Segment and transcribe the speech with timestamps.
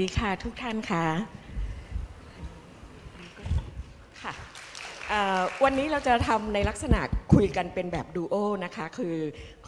[0.00, 1.04] ดีค่ะทุกท่านค่ะ
[4.22, 4.32] ค่ะ
[5.64, 7.00] วันนี้เราจะทำในลักษณะ
[7.34, 8.34] คุยกันเป็นแบบดูโอ
[8.64, 9.14] นะคะคือ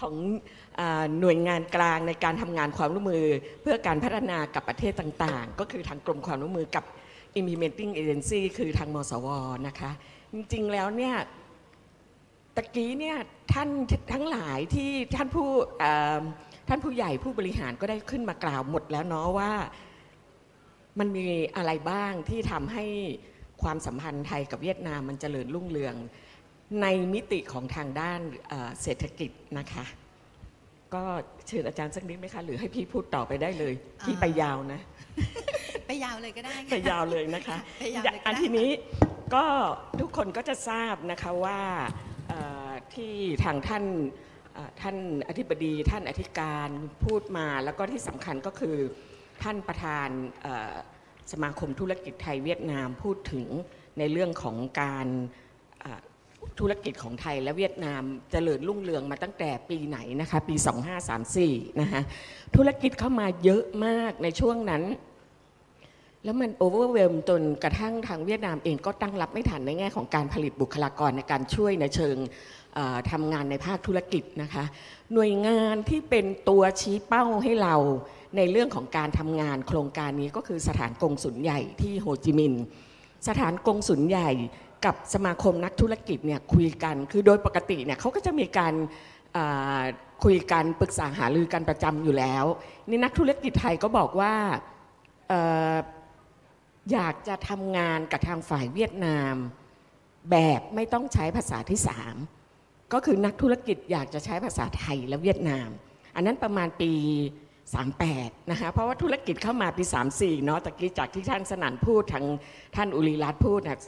[0.00, 0.14] ของ
[0.78, 0.80] อ
[1.20, 3.26] หน่วยงานกลางในการทำงานความร่วมมือ
[3.62, 6.84] เพื่อการพัฒนากับประเทศต่างๆ ก็คือทางกรมความร่วมมือกับ
[7.38, 9.26] implementing agency คือทางมสว
[9.66, 9.90] นะคะ
[10.32, 11.14] จริงๆแล้วเนี่ย
[12.56, 13.16] ตะกี้เนี่ย
[13.52, 13.68] ท่าน
[14.12, 15.48] ทั้งหลายที่ท่านผู้
[16.68, 19.52] ท่านผู้ใหญ่ผู้บริหารก็ได้ขึ้นมากล่าวหมดแล้วเนาะว่า
[20.98, 21.24] มันมี
[21.56, 22.84] อะไรบ้างที่ทำให้
[23.62, 25.94] ความสัมพันธ์ไทยกับเวียดนามมันเจริญรุ่งเรือง
[26.82, 29.84] ในมิติของทางด้านเอ่อเศรษฐกิจนะคะ
[30.94, 31.02] ก็
[31.48, 34.80] เชิญอาจารย์สักนิดไหมคะ หรือให้พี่พูดต่อไปได้เลย พี่ไปยาวนะ
[35.86, 38.70] ไปยาวเลยก็ได้ไปยาวเลยนะคะไปยาวเลยก็อันได้ทีนี้
[39.34, 39.44] ก็
[40.00, 41.60] ทุกคนก็จะทราบนะคะว่า
[42.28, 43.14] เอ่อที่
[43.44, 43.84] ทางท่าน
[44.54, 44.96] เอ่อท่าน
[45.28, 46.70] อธิบดีท่านอธิการ
[47.04, 48.76] พูดมาแล้วก็ที่สำคัญก็คือ
[49.42, 50.08] ท่านประธาน
[51.32, 53.46] สมาคมธุรกิจไทยเวียดนามพูดถึง
[53.98, 55.06] ในเรื่องของการ
[56.58, 60.54] ธุรกิจของไทยและเวียดนามเจริญรุ่งเรืองมาตั้งแต่ปีไหนนะคะปี
[61.18, 62.02] 2534นะคะ
[62.56, 64.82] ธุรกิจเข้ามาเยอะมากในช่วงนั้น
[66.24, 72.16] แล้วมันโอเวอร์เวลมจนกระทั่งทางเวียดนามเองก็ตั้งรับไม่ทันในแง่ของการผลิตบุคลากรในการช่วยในเชิง
[73.10, 74.64] ทำงานในภาคธุรกิจนะคะ
[75.12, 77.76] หน่วยงานที่เป็นตัวชี้เป้าให้เรา
[78.36, 82.62] ในเรื่องของการทำงานโครงการนี้ก็คือสถานกงสุลใหญ่ที่โฮจิมินห์
[83.28, 84.30] สถานกงสุลใหญ่
[84.84, 88.74] กับสมาคมนักธุรกิจเนี่ยคุยกัน คือโดยปกติเนี่ยเขาก็จะมีการ
[90.24, 92.44] คุยกันปรึกษาหารือกันประจำอยู่แล้ว
[92.88, 94.34] นี่นักธุรกิจไทยก็บอกว่า
[95.32, 95.34] อ
[96.92, 99.34] อยากจะทำงานกับทางฝ่ายเวียดนาม
[100.30, 102.14] แบบไม่ต้องใช้ภาษาที่สาม
[102.92, 105.68] ก็คือนักธุรกิจอยากจะใช้ภาษาไทยและเวียดนาม
[106.14, 106.92] อันนั้นประมาณปี
[107.80, 109.84] 38นะคะเพราะว่าธุรกิจเข้ามาปี
[110.14, 112.24] 34เนาะตะกี้จากที่ท่านสนั่นพูดทาง
[112.76, 113.80] ท่านอุริรัตพูดนะ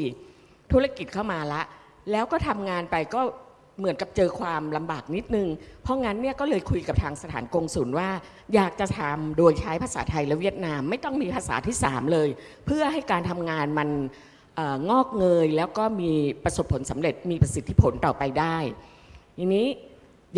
[0.00, 1.62] 34 ธุรกิจเข้ามาละ
[2.12, 3.20] แล้วก็ทำงานไปก็
[3.78, 5.48] เหมือนกับเจอความลำบากนิดนึง
[5.82, 8.08] เพราะงั้นเนี่ยก็เลยคุยกับทางสถานกงสุลว่า
[8.54, 12.28] อยากจะทำโดยใช้ภาษาไทยและเวียดนาม ไม่ต้องมีภาษาที่ 3 เลย
[12.66, 13.88] เพื่อให้การทำงานมัน
[14.58, 14.60] อ
[14.90, 16.12] งอกเงยแล้วก็มี
[16.44, 18.56] ประสบผลสำเร็จมีประสิทธิผลต่อไปได้
[19.36, 19.66] ทีนี้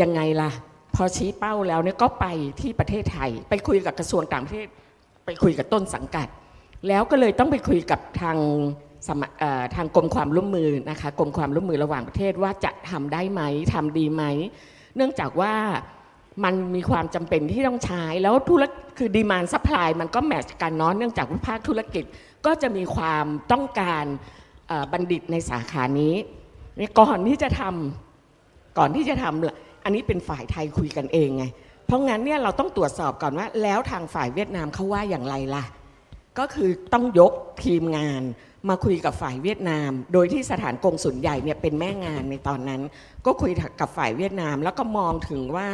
[0.01, 0.51] ยังไงล่ะ
[0.97, 2.27] พอชี้เป้าแล้วเนี่ยก็ไป
[2.61, 4.67] ที่ประเทศไทย ไปคุยกับกระทรวงต่างประเทศ
[5.27, 6.29] ไปคุยกับต้นสังกัด
[6.89, 8.39] แล้วก็เลยต้องไปคุยกับทาง
[9.75, 13.43] ทางกรมความร่วมมือนะคะกรมความร่วมมือระหว่างประเทศว่าจะทำได้ไหม
[13.75, 14.23] ทำดีไหม
[14.97, 15.55] เนื่องจากว่า
[16.45, 22.05] มันมีความจำเป็นที่ต้องใช้แล้วธุรกคือ demand supply มันก็ match กันเนาะเนื่องจากว่าภาคธุรกิจ
[22.47, 24.05] ก็จะมีความต้องการ
[24.93, 26.15] บัณฑิตในสาขานี้
[27.01, 31.45] ก่อนที่จะทำก่อนที่จะทำ อันนี้เป็นฝ่ายไทยคุยกันเองไง
[31.87, 35.65] เพราะงั้นเนี่ยเราต้องตรวจสอบก่อนว่า แล้วทางฝ่ายเวียดนามเขาว่าอย่างไรล่ะ
[36.39, 37.33] ก็คือต้องยก
[37.65, 38.23] ทีมงาน
[38.69, 42.81] มาคุยกับฝ่ายเวียดนาม โดยที่สถานกงสุลใหญ่เนี่ยเป็นแม่งานในตอนนั้น
[43.27, 45.69] ก็คุยกับฝ่ายเวียดนาม แล้วก็มองถึงว่า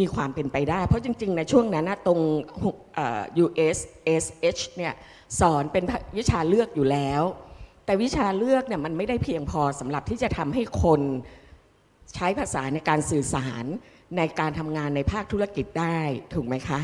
[0.00, 2.20] มีความเป็นไปได้ เพราะจริง ๆ ในช่วงนั้นตรง
[3.44, 4.92] USSH เนี่ย
[5.40, 5.84] สอนเป็น
[6.18, 7.22] วิชาเลือกอยู่แล้ว
[7.84, 11.00] แต่วิชาเลือกเนี่ยมันไม่ได้เพียงพอสำหรับที่จะทำให้คน
[12.14, 13.64] ใช้ภาษาในการสื่อสาร
[14.16, 16.00] ในการทำงานในภาคธุรกิจได้
[16.34, 16.80] ถูกไหมคะ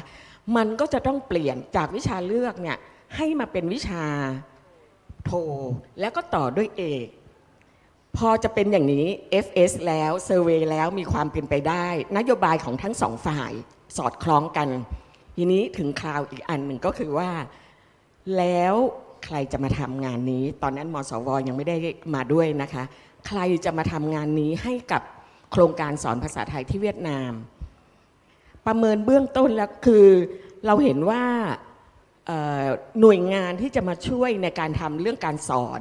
[0.56, 2.78] มันก็จะต้องเปลี่ยนจากวิชาเลือกเนี่ย
[3.16, 4.04] ให้มาเป็นวิชา
[5.24, 5.30] โท
[6.00, 7.06] แล้วก็ต่อด้วยเอก
[8.16, 9.06] พอจะเป็นอย่างนี้
[9.44, 13.52] FS แล้วเซอร์เวยแล้วมีความเป็นไปได้ นโยบายของทั้งสองฝ่าย
[13.96, 14.68] สอดคล้องกัน
[15.36, 17.30] ทีนี้ถึงคราวอีกอันหนึ่งก็คือว่า
[18.36, 18.74] แล้ว
[19.24, 21.76] ใครจะมาทำงานนี้ ตอนนั้นมสวยังไม่ได้
[22.14, 22.84] มาด้วยนะคะ
[23.26, 25.02] ใครจะมาทำงานนี้ให้กับ
[25.52, 27.32] โครงการสอนภาษาไทยที่เวียดนาม
[28.66, 30.06] ประเมินเบื้องต้นแล้วคือ
[30.66, 31.24] เราเห็นว่า
[33.00, 35.80] หน่วยงานที่จะมาช่วยในการทำเรื่องการสอน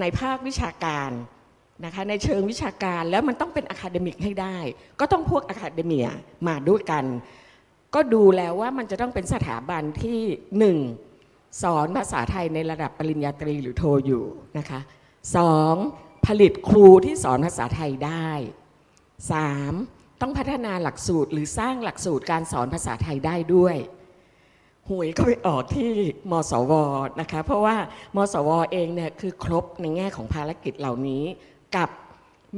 [0.00, 1.10] ในภาควิชาการ
[1.84, 4.56] นะคะในเชิงวิชาการแล้วมันต้องเป็น academic ให้ได้
[5.00, 6.08] ก็ต้องพวก academia
[6.48, 7.04] มาด้วยกัน
[7.94, 10.20] ก็ดูแล้วว่ามันจะต้องเป็นสถาบันที่
[10.58, 10.78] หนึ่ง
[11.62, 14.24] สอนภาษาไทยในระดับปริญญาตรีหรือโทอยู่
[14.58, 14.80] นะคะ
[15.36, 15.74] สอง
[16.26, 18.30] ผลิตครูที่สอนภาษาไทยได้
[19.32, 19.72] สาม
[20.20, 23.76] ต้องพัฒนาหลักสูตรหรือสร้างหลักสูตรการสอนภาษาไทยได้ด้วย
[24.88, 25.90] หวยก็ไปออกที่
[26.30, 26.72] มสว
[27.20, 27.76] นะคะเพราะว่า
[28.16, 31.24] มสวเองเนี่ยคือครบในแง่ของภารกิจเหล่านี้
[31.76, 31.90] กับ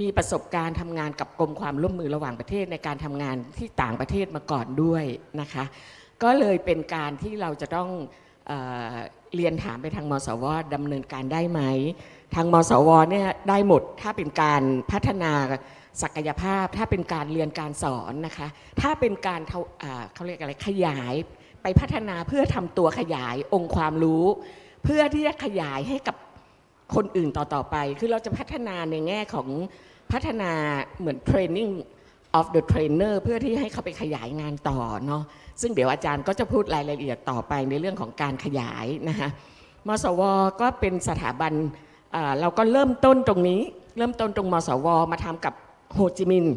[0.00, 5.04] มีประสบการณ์ทำงานกับกรมความร่วมมือระหว่างประเทศในการทำงานที่ต่างประเทศมาก่อนด้วย
[5.40, 5.64] นะคะ
[6.22, 7.88] ก็เลยเป็นการที่เราจะต้อง
[8.46, 8.52] เอ
[8.94, 8.96] อ
[9.34, 10.44] เรียนถามไปทางมสว
[10.75, 11.61] ดำเนินการได้ไหม
[12.34, 15.32] ทางมสวเนี่ยได้หมดถ้าเป็นการพัฒนา
[16.02, 18.48] ศักยภาพ ถ้าเป็นการเรียนการสอนนะคะ
[18.80, 19.60] ถ้าเป็นการเท่า
[20.14, 21.14] เขาเรียกอะไรขยาย
[21.62, 24.24] ไปพัฒนาเพื่อทำตัวขยายองค์ความรู้
[24.84, 26.16] เพื่อที่จะขยายให้กับ
[26.94, 29.48] คนอื่นต่อๆไป คือเราจะพัฒนาในแง่ของ
[30.12, 30.52] พัฒนา
[30.98, 31.72] เหมือน training
[32.38, 35.22] of the trainer เพื่อที่ให้เขาไปขยายงานต่อเนาะ
[35.60, 39.28] ซึ่งเดี๋ยวอาจารย์ก็จะพูดรายละเอียดต่อไปในเรื่องของการขยายนะคะ
[39.86, 40.22] มสว
[40.60, 41.52] ก็เป็นสถาบัน
[42.12, 43.60] เอ่อเราก็เริ่มต้นตรงนี้
[43.96, 45.54] เริ่มต้นตรงมสว มาทำกับ
[45.94, 46.55] โฮจิมินห์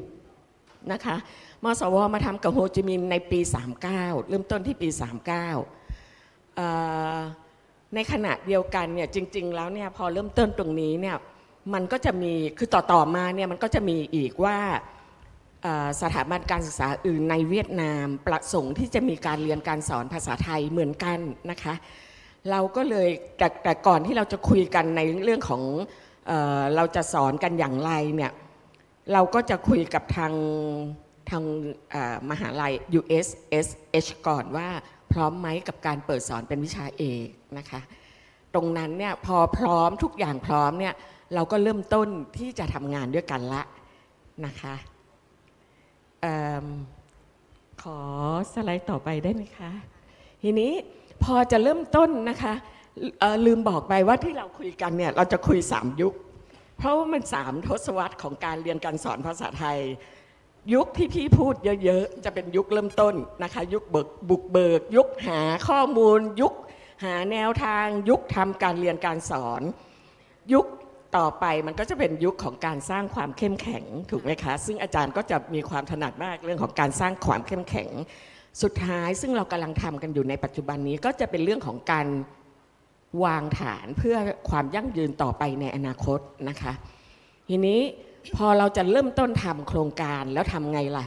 [0.91, 1.15] นะคะ
[1.63, 3.39] มสวมาทำกับโฮจิมินห์ในปี
[3.83, 6.67] 39 เริ่มต้นที่ปี 39เอ่
[7.15, 7.17] อ
[7.95, 11.17] ในขณะเดียวกันเนี่ยจริง ๆ แล้วเนี่ยพอเริ่มต้นตรงนี้เนี่ย
[11.73, 14.57] มันก็จะมีคือต่อๆมาเนี่ยมันก็จะมีอีกว่า
[16.01, 21.19] สถาบันการศึกษาอื่นในเวียดนามประสงค์ที่จะมีการเรียนการสอนภาษาไทยเหมือนกัน
[21.51, 21.73] นะคะ
[22.51, 25.61] เราก็เลยแต่แต่ก่อนที่เราจะคุยกันในเรื่องของ
[26.27, 28.31] เออเราจะสอนกันอย่างไรเนี่ย
[29.13, 30.33] เราก็จะคุยกับทาง
[31.29, 31.43] ทาง
[32.29, 34.67] มหาลัย USSH ก่อนว่า
[35.11, 37.27] พร้อมไหมกับการเปิดสอนเป็นวิชาเอก
[37.57, 37.81] นะคะ
[38.53, 40.93] ตรงนั้นเนี่ยพอพร้อมทุกอย่างพร้อมเนี่ย
[41.35, 42.07] เราก็เริ่มต้น
[42.37, 43.63] ที่จะทำงานด้วยกันละ
[44.45, 44.75] นะคะ
[46.21, 46.65] เอิ่ม
[47.81, 47.99] ขอ
[48.53, 49.71] สไลด์ต่อไปได้ไหมคะ
[50.41, 50.71] ทีนี้
[51.23, 52.53] พอจะเริ่มต้นนะคะ
[53.45, 56.13] ลืมบอกไปว่าที่เราคุยกันเนี่ยเราจะคุย 3 ยุค
[56.81, 59.79] เพราะว่ามันสามทศวรรษของการเรียนการสอนภาษาไทย
[60.73, 66.53] ยุคที่พี่พูดเยอะๆ จะเป็นยุคเริ่มต้นนะคะ ยุคเบิกบุกเบิก ยุคหาข้อมูล ยุค
[67.03, 69.61] หาแนวทาง ยุคทำการเรียนการสอน
[70.53, 70.65] ยุค
[71.17, 77.89] ต่อไปมันก็จะเป็นยุคของการสร้างความเข้มแข็งถูกไหมคะ ซึ่งอาจารย์ก็จะมีความถนัดมากเรื่องของการสร้างความเข้มแข็ง
[78.61, 82.07] สุดท้ายซึ่งเรากำลังทำกันอยู่ในปัจจุบันนี้ก็จะเป็นเรื่องของการ
[83.23, 84.17] วางฐานเพื่อ
[84.49, 86.19] ความยั่งยืนต่อไปในอนาคต
[86.49, 86.73] นะคะ
[87.49, 87.79] ทีนี้
[88.35, 91.05] พอเราจะเริ่มต้นทำโครงการแล้วทำไงล่ะ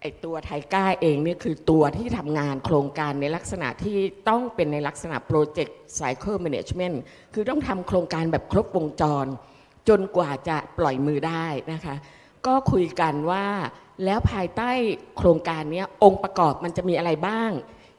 [0.00, 3.96] ไอตัวไทก้าเองเนี่ยคือตัวที่ทำงานโครงการในลักษณะที่
[4.28, 7.00] ต้องเป็นในลักษณะโปรเจกต์ไซเคิลแมネจเมนต์
[7.34, 9.26] คือต้องทำโครงการแบบครบวงจร
[9.88, 11.96] จนกว่าจะปล่อยมือได้นะคะ
[12.46, 13.46] ก็คุยกันว่า
[14.04, 14.70] แล้วภายใต้
[15.18, 17.50] โครงการนี้องค์ประกอบมันจะมีอะไรบ้าง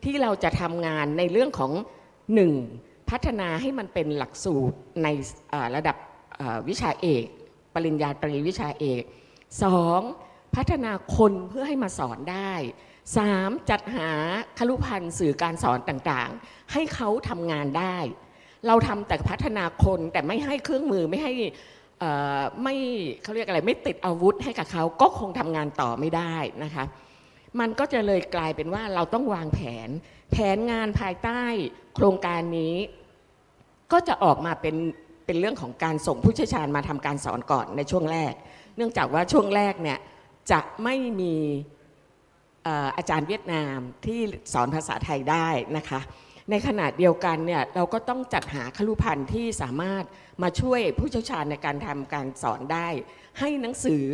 [0.03, 1.71] ที่เราจะทำงานในเรื่องของ
[2.35, 2.53] หนึ่ง
[3.09, 5.07] พัฒนาให้มันเป็นหลักสูตรใน
[5.75, 5.97] ระดับ
[6.69, 7.25] วิชาเอก
[7.73, 9.03] ปริญญาตรีวิชาเอก
[9.63, 10.01] สอง
[10.55, 12.53] พัฒนาคนเพื่อให้มาสอนได้
[13.17, 14.09] สามจัดหา
[14.57, 17.97] คลุพันธ์สื่อการสอนต่างๆ ให้เขาทำงานได้
[18.67, 21.33] เราทำแต่พัฒนาคนแต่ไม่ให้เครื่องมือไม่ให้
[22.63, 22.75] ไม่
[23.23, 26.85] เขาเรียกอะไรไม่ติดอาวุธให้กับเขาก็คงทำงานต่อไม่ได้นะคะ
[27.59, 29.89] มันก็จะเลยกลายเป็นว่าเราต้องวางแผน
[30.31, 31.41] แผนงานภายใต้
[31.95, 32.75] โครงการนี้
[33.91, 34.75] ก็จะออกมาเป็น
[35.25, 38.33] เป็นเรื่องของการส่งผู้เชี่ยวชาญมาทำการสอนก่อนในช่วงแรก
[38.77, 39.99] เนื่องจากว่าช่วงแรกเนี่ย
[40.51, 41.35] จะไม่มี
[42.63, 44.19] เอ่ออาจารย์เวียดนามที่
[44.53, 45.47] สอนภาษาไทยได้
[45.77, 45.99] นะคะ
[46.49, 50.03] ในขณะเดียวกันเนี่ยเราก็ต้องจัดหาคลุพันธ์ที่สามารถ
[50.43, 52.87] มาช่วยผู้เชี่ยวชาญในการทำการสอนได้
[53.39, 54.05] ให้หนังสือ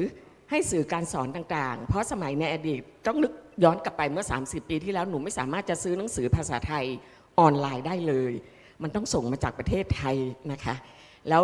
[0.52, 3.34] ให้สื่อการสอนต่างๆ เพราะสมัยในอดีตต้องนึก
[3.64, 6.86] ย้อนกลับไปเมื่อ 30 ปีที่แล้วหนูไม่สามารถจะซื้อหนังสือภาษาไทย
[7.40, 8.32] ออนไลน์ได้เลย
[8.84, 10.16] มันต้องส่งมาจากประเทศไทย
[10.52, 10.76] นะคะ
[11.30, 11.44] แล้ว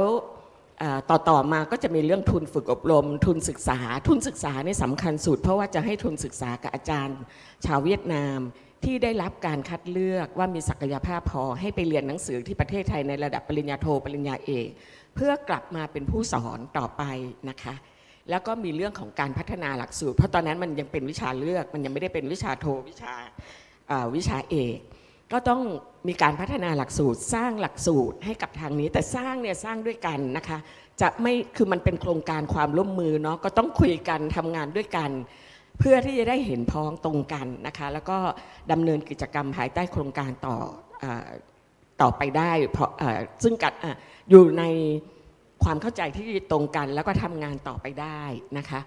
[1.09, 7.17] ต่อต่อมาก็จะมีเรื่องทุนฝึกอบรม ทุนศึกษา ทุนศึกษาเนี่สำคัญสุด เพราะว่าจะให้ทุนศึกษากับอาจารย์
[7.65, 8.39] ชาวเวียดนาม
[8.83, 14.67] ที่ได้รับการคัดเลือกว่ามีศักยภาพพอให้ไปเรียนหนังสือที่ประเทศไทยในระดับปริญญาโทปริญญาเอก
[15.15, 17.03] เพื่อกลับมาเป็นผู้สอนต่อไป
[17.49, 17.75] นะคะ
[18.29, 23.13] แล้วก็มีเรื่องของการพัฒนาหลักสูตร เพราะตอนนั้นมันยังเป็นวิชาเลือก มันยังไม่ได้เป็นวิชาโทวิชา
[24.15, 24.79] วิชาเอก
[25.31, 25.61] ก็ต้อง
[26.07, 30.57] มีการพัฒนาหลักสูตร สร้างหลักสูตรให้กับทางนี้ แต่สร้างเนี่ยสร้างด้วยกันนะคะ
[31.01, 35.09] จะไม่คือมันเป็นโครงการความร่วมมือเนาะก็ต้องคุยกันทำงานด้วยกัน
[35.79, 38.17] เพื่อที่จะได้เห็นพ้องตรงกันนะคะ แล้วก็
[38.71, 40.57] ดำเนินกิจกรรมภายใต้โครงการต่อ
[41.03, 41.05] อ
[42.01, 42.89] ต่อไปได้เพราะ
[43.43, 43.85] ซึ่งกัดอ
[44.29, 44.63] อยู่ใน
[45.63, 48.21] ความเข้าใจที่ตรงกันแล้วก็ทำงานต่อไปได้
[48.57, 48.79] นะคะ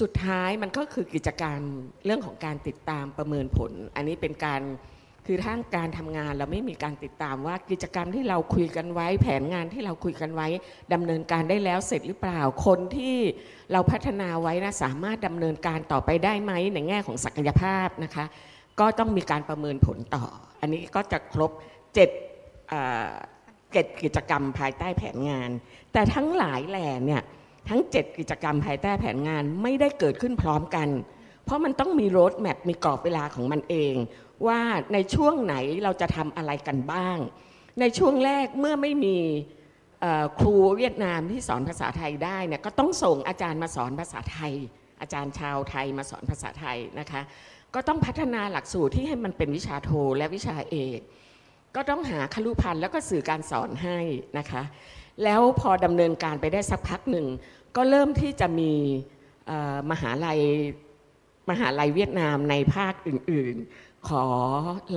[0.00, 1.60] สุดท้ายมันก็คือกิจกรรม
[2.04, 4.62] เรื่องของการติดตามประเมินผล อันนี้เป็นการ
[5.26, 10.48] คือทางการทำงานเราไม่มีการติดตามว่ากิจกรรมที่เราคุยกันไว้ แผนงานที่เราคุยกันไว้
[10.92, 13.16] ดำเนินการได้แล้วเสร็จหรือเปล่าคนที่
[13.72, 18.24] เราพัฒนาไว้นะสามารถดำเนินการต่อไปได้ไหมในแง่ของศักยภาพนะคะ
[18.80, 20.24] ก็ต้องมีการประเมินผลต่อ
[20.60, 21.50] อันนี้ก็จะครบ
[22.36, 23.37] 7
[23.72, 25.50] เอ่อเจ็ดกิจกรรมภายใต้แผนงาน
[25.92, 27.22] แต่ทั้งหลายแหล่เนี่ย
[27.68, 30.88] ทั้ง 7 กิจกรรมภายใต้แผนงานไม่ได้เกิดขึ้นพร้อมกัน
[31.44, 33.94] เพราะมันต้องมีโรดแมพมีกรอบเวลาของมันเอง
[34.46, 34.60] ว่า
[34.92, 37.18] ในช่วงไหนเราจะทำอะไรกันบ้าง
[37.80, 39.18] ในช่วงแรกเมื่อไม่มี
[40.38, 44.52] ครูเวียดนามที่สอนภาษาไทยได้เนี่ยก็ต้องส่งอาจารย์มาสอนภาษาไทย
[45.00, 47.22] อาจารย์ชาวไทยมาสอนภาษาไทยนะคะ
[47.74, 51.00] ก็ต้องพัฒนาหลักสูตรที่ให้มันเป็นวิชาโทและวิชาเอก
[51.76, 53.98] ก็ต้องหาคลุพันธ์แล้วก็สื่อการสอนให้
[54.38, 54.62] นะคะ
[55.24, 57.26] แล้วพอดำเนินการไปได้สักพักหนึ่ง
[57.76, 58.72] ก็เริ่มที่จะมี
[59.90, 60.40] มหาลัย
[61.50, 64.24] มหาลัยเวียดนามในภาคอื่น ๆ ขอ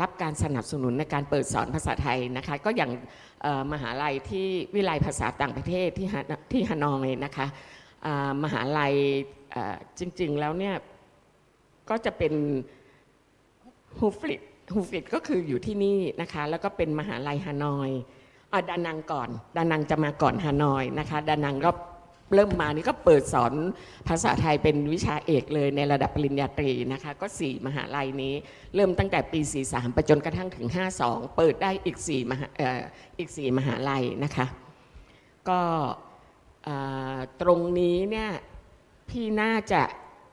[0.01, 2.91] รับการสนับสนุนในการเปิดสอนภาษาไทยนะคะ ก็อย่าง
[3.71, 7.47] มหาลัยที่วิไลภาษาต่างประเทศที่ฮาที่ฮานอยนะคะ
[8.43, 8.93] มหาลัย
[9.99, 10.75] จริง ๆ แล้วเนี่ย
[11.89, 12.33] ก็จะเป็น
[13.99, 14.41] ฮูฟลิต
[14.73, 17.89] ฮูฟิตก็คืออยู่ที่นี่นะคะ แล้วก็เป็นมหาลัยฮานอย
[18.53, 21.71] อดานังก่อน ดานังจะมาก่อนฮานอยนะคะ ดานังก็
[22.35, 23.53] เริ่มมานี่ก็เปิดสอน
[24.07, 28.33] ภาษาไทยเป็นวิชาเอกเลยในระดับปริญญาตรีนะคะ ก็ 4 มหาลัยนี้
[28.75, 30.67] เริ่มตั้งแต่ปี 43 ไปจนกระทั่งถึง
[31.01, 32.81] 52 เปิดได้อีก4มหาอ,อ,
[33.17, 34.45] อีก 4 มหาลัยนะคะ
[35.49, 35.61] ก็
[37.41, 38.29] ตรงนี้เนี่ย
[39.09, 39.81] พี่น่าจะ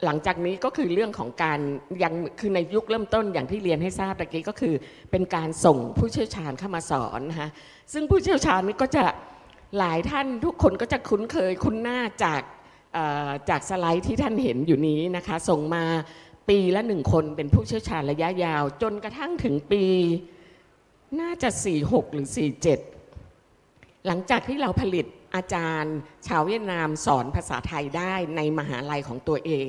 [0.04, 1.60] หลังจากนี้ก็คือเรื่องของการ
[2.02, 4.74] ยังคือในยุคเริ่มต้นอย่างที่เรียนให้ทราบตะกี้ก็คือ
[5.10, 7.48] เป็นการส่งผู้เชี่ยวชาญเข้ามาสอนนะคะ
[7.92, 9.04] ซึ่งผู้เชี่ยวชาญนี่ก็จะ
[9.78, 12.42] หลายท่านทุกคนก็จะคุ้นเคยคุ้นหน้าจาก
[13.48, 15.84] จากสไลด์ที่ท่านเห็นอยู่นี้นะคะ ส่งมา
[16.48, 19.84] ปีละหนึ่งคนเป็นผู้เชี่ยวชาญระยะยาว จนกระทั่งถึงปี
[21.20, 21.48] น่าจะ
[21.80, 22.26] 46 หรือ
[23.16, 29.68] 47 หลังจากที่เราผลิต อาจารย์ ชาวเวียดนามสอนภาษาไทยได้ในมหาลัยของตัวเอง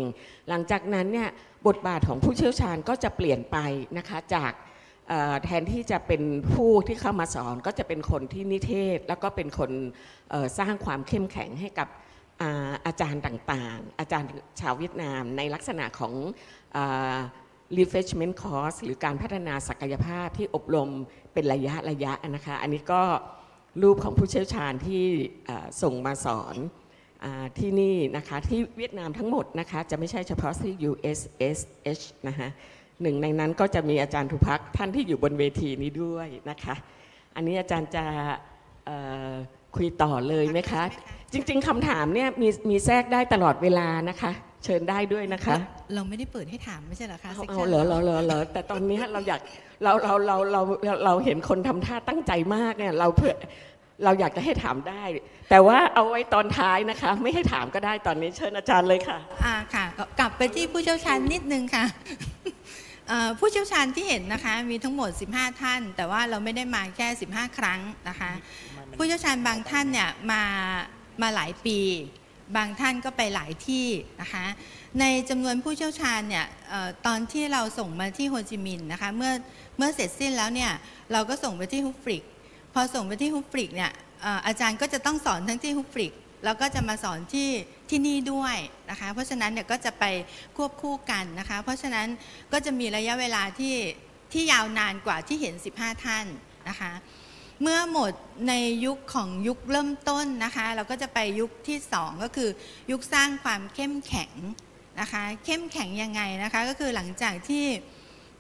[0.49, 1.29] หลังจากนั้นเนี่ย
[1.67, 3.57] บทบาทของผู้เชี่ยวชาญก็จะเปลี่ยนไป
[3.97, 4.51] นะคะจาก
[5.43, 6.21] แทนที่จะเป็น
[6.53, 9.71] ผู้ที่เข้ามาสอนก็จะเป็นคนที่นิเทศ แล้วก็เป็นคน
[10.59, 11.87] สร้างความเข้มแข็งให้กับ
[12.41, 16.13] อาอาจารย์ต่างๆ อาจารย์ชาวเวียดนามในลักษณะของ
[16.75, 16.77] อ
[17.77, 20.89] refreshment course หรือการพัฒนาศักยภาพที่อบรม
[21.33, 23.03] เป็นระยะระยะนะคะ อันนี้ก็
[23.81, 25.03] รูปของผู้เชี่ยวชาญที่
[25.81, 26.55] ส่งมาสอน
[27.23, 27.25] อ
[27.59, 32.49] ที่นี่นะคะที่เวียดนามทั้งหมดนะคะจะไม่ใช่เฉพาะที่ USSH นะคะ
[33.01, 36.75] หนึ่งในนั้นก็จะมีอาจารย์ทุพักท่านที่อยู่บนเวทีนี้ด้วยนะคะ
[37.35, 38.03] อันนี้อาจารย์จะ
[39.75, 40.83] คุยต่อเลยไหมคะ
[41.33, 44.31] จริง ๆคำถามเนี่ยมีมีแทรกได้ตลอดเวลานะคะ
[44.63, 45.55] เชิญได้ด้วยนะคะ
[45.95, 49.41] เราไม่ได้เปิดให้ถามไม่ใช่เหรอคะเอา section เอาเหรอเหรอเหรอเหรอแต่ตอนเนี้ยเราอยาก
[49.83, 53.35] เราเราเราเราเราเราเห็นคนทำท่าตั้งใจมากเนี่ยเราเพื่อ
[54.03, 55.03] เราอยากจะให้ถามได้
[55.49, 61.85] แต่ว่าเอาไว้ตอนท้ายนะคะ ไม่ให้ถามก็ได้ตอนนี้เชิญอาจารย์เลยค่ะ อ่าค่ะก็กลับไปที่ผู้เชี่ยวชาญนิดนึงค่ะ
[63.07, 68.31] เอ่อผู้เชี่ยวชาญที่เห็นนะคะ มีทั้งหมด 15 ท่าน แต่ว่าเราไม่ได้มาแค่ 15 ครั้งนะคะ
[68.97, 70.43] ผู้เชี่ยวชาญบางท่านเนี่ยมา
[71.21, 71.79] มาหลายปี
[72.55, 73.87] บางท่านก็ไปหลายที่
[74.21, 74.45] นะคะ
[74.99, 79.33] ในจำนวนผู้เชี่ยวชาญเนี่ยออตอนที่เราส่งมาที่โฮจิมินห์นะคะเมื่อ
[79.77, 80.71] เมื่อเสร็จสิ้นแล้วเนี่ย
[81.11, 82.23] เราก็ส่งไปที่ฮุฟริก
[82.73, 83.91] พอส่งไปที่ฮุฟริกเนี่ย
[84.23, 86.11] อออาจารย์ก็จะต้องสอนทั้งที่ฮุฟริก
[86.45, 87.49] แล้วก็จะมาสอนที่
[87.89, 88.55] ที่นี่ด้วย
[88.89, 90.05] นะคะ เพราะฉะนั้นเนี่ยก็จะไป
[90.57, 92.07] ควบคู่กันนะคะ เพราะฉะนั้น
[92.51, 93.75] ก็จะมีระยะเวลาที่
[94.33, 96.25] ที่ยาวนานกว่าที่เห็น 15 ท่าน
[96.69, 96.91] นะคะ
[97.61, 98.11] เมื่อหมด
[98.47, 98.53] ใน
[98.85, 102.49] ยุคของยุคเริ่มต้นนะคะ เราก็จะไปยุคที่สองก็คือ
[102.91, 104.31] ยุคสร้างความเข้มแข็ง
[104.99, 107.65] นะคะ เข้มแข็งยังไงนะคะ ก็คือหลังจากที่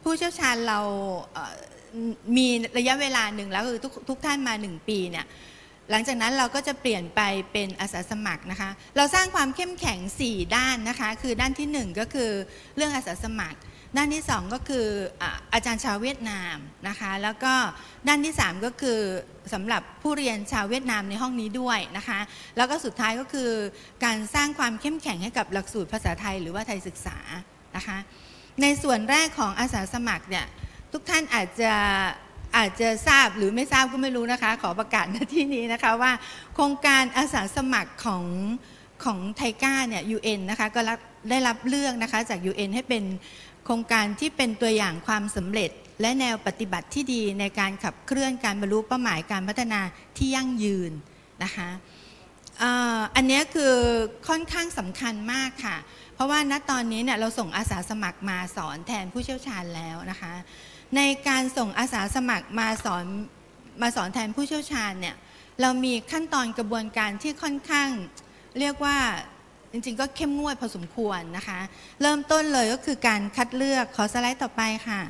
[0.03, 0.79] ผู้เชี่ยวชาญเรา
[2.37, 2.47] มี
[2.77, 5.25] ระยะเวลาหนึ่งแล้วคือทุกทุกท่านมาหนึ่งปีเนี่ย
[5.91, 12.31] หลังจากนั้นเราก็จะเปลี่ยนไปเป็นอาสาสมัครนะคะ เราสร้างความเข้มแข็ง 4 ด้านนะคะ คือด้านทีหนึ่1 ก็คือ
[12.75, 13.59] เรื่องอาสาสมัคร
[13.97, 14.87] ด้านที่ 2 ก็คือ
[15.21, 16.55] อาอาจารย์ชาวเวียดนาม
[16.87, 17.53] นะคะ แล้วก็
[18.07, 18.99] ด้านที่ 3 ก็คือ
[19.53, 22.19] สำหรับผู้เรียนชาวเวียดนามในห้องนี้ด้วยนะคะ
[22.57, 23.49] แล้วก็สุดท้ายก็คือ
[24.05, 27.17] การสร้างความเข้มแข็งให้กับหลักสูตรภาษาไทยหรือว่าไทยศึกษา
[27.75, 27.97] นะคะ
[28.61, 30.45] ในส่วนแรกของอาสาสมัครเนี่ย
[30.93, 31.73] ทุกท่านอาจจะ
[32.57, 36.11] อาจจะทราบหรือไม่ทราบก็ไม่รู้นะคะ ขอประกาศณที่นี้นะคะว่า
[36.55, 38.25] โครงการอาสาสมัครของ
[39.03, 43.03] ของไทก้าเนี่ย UN นะคะก็รับได้รับเลือกนะคะจาก UN ให้เป็น
[43.65, 49.81] โครงการที่เป็นตัวอย่างความสำเร็จ และแนวปฏิบัติที่ดีในการขับเคลื่อนการบรรลุเป้าหมายการพัฒนา
[50.17, 50.91] ที่ยั่งยืน
[51.43, 51.69] นะคะ
[53.15, 53.73] อันนี้คือ
[54.27, 55.77] ค่อนข้างสำคัญมากค่ะ
[56.15, 60.33] เพราะว่าณตอนนี้เนี่ยเราส่งอาสาสมัครมาสอนแทนผู้เชี่ยวชาญแล้วนะคะ
[60.95, 63.05] ในการส่งอาสาสมัครมาสอน
[63.81, 65.15] มาสอนแทนผู้เชี่ยวชาญเนี่ย
[65.61, 67.89] เรามีขั้นตอนกระบวนการที่ค่อนข้าง
[68.59, 68.97] เรียกว่า
[69.71, 71.59] จริงๆ ก็เข้มงวดพอสมควรนะคะ
[72.01, 75.01] เริ่มต้นเลยก็คือการคัดเลือกขอสไลด์ต่อไปค่ะ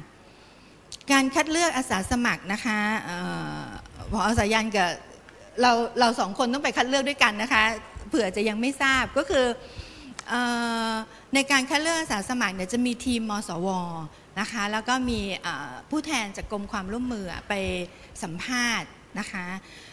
[1.12, 3.10] การคัดเลือกอาสาสมัครนะคะเอ
[3.56, 3.62] อ
[4.12, 4.90] พอสายันกับ
[5.62, 7.64] เราเราสองคนต้องไปคัดเลือกด้วยกันนะคะ
[8.08, 9.46] เผื่อจะยังไม่ทราบก็คือ
[10.30, 10.42] เอ่
[10.90, 10.92] อ
[11.34, 13.68] ในการคัดเลือกอาสาสมัครเนี่ยจะมีทีมมสว
[14.40, 15.22] นะคะ แล้วก็มี
[15.90, 17.54] ผู้แทนจากกรมความร่วมมือไป
[18.24, 19.46] สัมภาษณ์นะคะ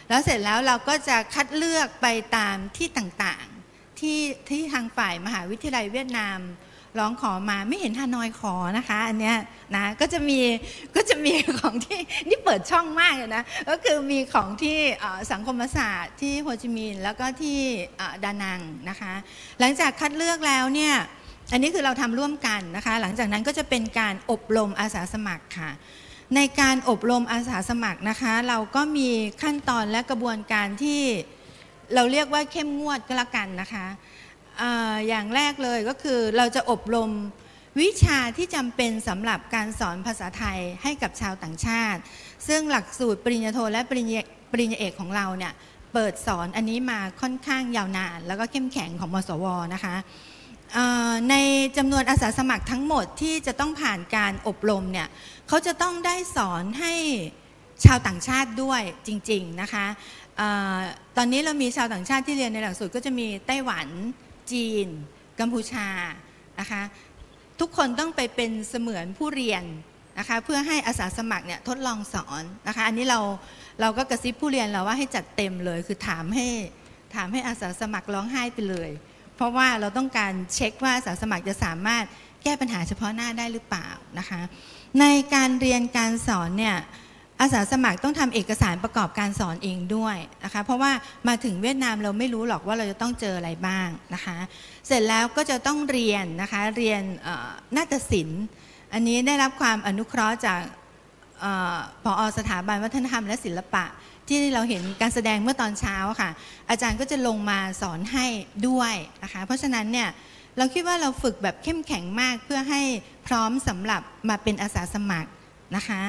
[0.09, 6.39] แล้วเสร็จแล้วเราก็จะคัดเลือกไปตามที่ต่างๆที่ที่ทางฝ่ายมหาวิทยาลัยเวียดนาม
[6.99, 9.37] ร้องขอมาไม่เห็นฮานอยขอนะคะ อันเนี้ย
[9.75, 10.39] นะก็จะมี
[10.95, 11.99] ก็จะมีของที่
[12.29, 14.77] นี่เปิดช่องมากเลยนะก็คือมีของที่
[15.31, 17.57] สังคมศาสตร์ที่โฮจิมินห์แล้วก็ที่
[18.23, 19.13] ดานังนะคะ
[19.59, 20.95] หลังจากคัดเลือกแล้วเนี่ย
[21.51, 25.71] อันนี้คือเราทำร่วมกันนะคะ หลังจากนั้นก็จะเป็นการอบรมอาสาสมัครค่ะ
[26.35, 29.09] ในการอบรมอาสาสมัครนะคะ เราก็มี
[29.43, 31.01] ขั้นตอนและกระบวนการที่
[31.95, 33.85] เราเรียกว่าเข้มงวดก็แล้วกันนะคะ
[35.07, 37.11] อย่างแรกเลยก็คือเราจะอบรม
[37.81, 41.99] วิชาที่จำเป็นสำหรับการสอนภาษาไทยให้กับชาวต่างชาติ
[42.47, 45.53] ซึ่งหลักสูตรปริญญาโทและปริญญาปริญญาเอกของเราเนี่ย
[45.93, 49.95] เปิดสอนอันนี้มาค่อนข้างยาวนาน แล้วก็เข้มแข็งของมสวนะคะ
[51.29, 51.35] ใน
[51.77, 55.07] จำนวนอาสาสมัครทั้งหมดที่จะต้องผ่านการอบรมเนี่ย
[55.47, 56.93] เขาจะต้องได้สอนให้
[57.85, 59.85] ชาวต่างชาติด้วยจริงๆนะคะ
[60.39, 60.41] อ
[60.77, 60.79] อ
[61.17, 63.87] ตอนนี้เรามีชาวต่างชาติที่เรียนในหลักสูตรก็จะมีไต้หวัน
[64.51, 64.87] จีน
[65.39, 65.87] กัมพูชา
[66.59, 66.81] นะคะ
[67.59, 69.63] ทุกคนต้องไปเป็นเสมือนผู้เรียน
[70.19, 73.19] นะคะเพื่อให้อาสาสมัครเนี่ยทดลองสอนนะคะอันนี้เรา
[73.81, 76.47] เราก็กระซิบผู้เรียนเราว่าให้จัดเต็มเลย คือถามให้
[77.15, 78.89] ถามให้อาสาสมัครร้องไห้ไปเลย
[79.37, 82.03] เพราะว่าเราต้องการเช็คว่าอาสาสมัครจะสามารถ
[82.43, 83.87] แก้ปัญหาเฉพาะหน้าได้หรือเปล่า
[84.19, 84.41] นะคะ
[84.99, 86.77] ในการเรียนการสอนเนี่ย
[87.41, 90.91] อาสาสมัครต้องทำเอกสารประกอบการสอนเองด้วยนะคะ เพราะว่า
[91.27, 94.37] มาถึงเวียดนามเราไม่รู้หรอกว่าเราจะต้องเจออะไรบ้างนะคะ
[94.87, 98.43] เสร็จแล้วก็จะต้องเรียนนะคะเรียนเอ่อนาฏศิลป์
[98.93, 100.61] อันนี้ได้รับความอนุเคราะห์จาก
[101.41, 101.45] เอ
[102.05, 103.85] ออสถาบันวัฒนธรรมและศิลปะ
[104.29, 106.29] ที่เราเห็นการแสดงเมื่อตอนเช้าค่ะ
[106.69, 108.25] อาจารย์ก็จะลงมาสอนให้
[108.67, 108.93] ด้วย
[109.23, 110.09] นะคะเพราะฉะนั้นเนี่ย
[110.57, 112.81] เราคิดว่าเราฝึกแบบเข้มแข็งมากเพื่อให้
[113.27, 115.29] พร้อมสำหรับมาเป็นอาสาสมัคร
[115.75, 116.01] นะคะ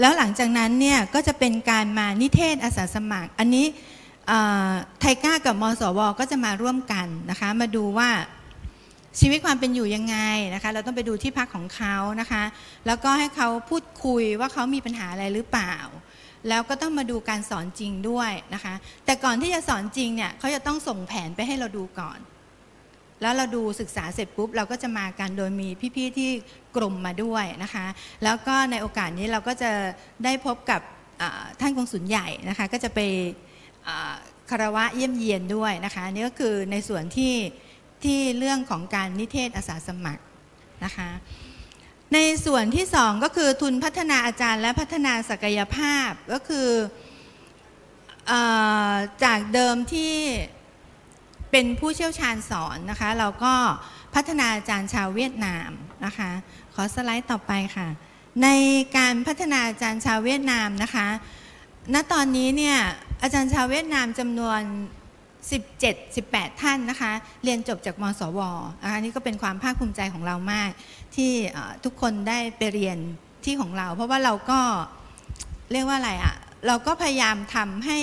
[0.00, 3.66] แล้วหลังจากนั้นเนี่ยก็จะเป็นการมานิเทศอาสาสมัคร อันนี้
[5.00, 8.10] ไทก้ากับมสว ก็จะมาร่วมกันนะคะ มาดูว่า
[9.20, 10.16] ชีวิตความเป็นอยู่ยังไง
[10.54, 12.42] นะคะ เราต้องไปดูที่พักของเขานะคะ
[12.86, 15.74] แล้วก็ให้เขาพูดคุยว่าเขามีปัญหาอะไรหรือเปล่า
[16.48, 18.74] แล้วก็ต้องมาดูการสอนจริงด้วยนะคะ
[19.04, 22.18] แต่ก่อนที่จะสอนจริงเนี่ยเขาจะต้องส่งแผนไปให้เราดูก่อน
[23.22, 26.30] แล้วเราดูศึกษาเสร็จปุ๊บเราก็จะมากันโดยมีพี่ๆที่
[26.76, 27.86] กลุ่มมาด้วยนะคะ
[28.24, 29.70] แล้วก็ในโอกาสนี้เราก็จะ
[30.24, 30.80] ได้พบกับ
[31.60, 33.00] ท่านกงสุลใหญ่นะคะ ก็จะไป
[34.50, 37.34] คารวะเยี่ยมเยียนด้วยนะคะนี่ก็คือในส่วนที่
[38.04, 40.22] ที่เรื่องของการนิเทศอาสาสมัคร
[40.84, 41.08] นะคะ
[42.14, 46.68] ในส่วนที่สองก็คือทุนพัฒนาอาจารย์และพัฒนาศักยภาพก็คือ
[48.30, 48.32] อ
[48.90, 48.92] อ
[49.24, 50.14] จากเดิมที่
[51.50, 53.54] เป็นผู้เชี่ยวชาญสอนนะคะ เราก็
[54.14, 55.70] พัฒนาอาจารย์ชาวเวียดนาม
[56.04, 56.30] นะคะ
[56.74, 57.88] ขอสไลด์ต่อไปค่ะ
[58.42, 58.48] ใน
[58.96, 61.06] การพัฒนาอาจารย์ชาวเวียดนามนะคะ
[61.94, 62.78] ณตอนนี้เนี่ย
[63.22, 64.60] อาจารย์ชาวเวียดนามจำนวน
[65.48, 67.12] 17 18 ท่านนะคะ
[67.44, 68.40] เรียนจบจากมสว
[68.82, 70.70] นะคะนี่ก็เป็นความภาคภูมิใจของเรามาก
[71.16, 71.32] ที่
[71.84, 72.98] ทุกคนได้ไปเรียน
[73.44, 74.60] ที่ของเรา เพราะว่าเราก็
[75.72, 76.34] เรียกว่าอะไรอะ่ะ
[76.66, 77.98] เราก็พยายามทำให้